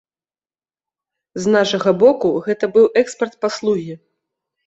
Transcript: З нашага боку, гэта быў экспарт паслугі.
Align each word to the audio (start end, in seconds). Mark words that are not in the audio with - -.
З 1.43 1.51
нашага 1.55 1.91
боку, 2.03 2.27
гэта 2.47 2.65
быў 2.77 2.85
экспарт 3.01 3.33
паслугі. 3.45 3.93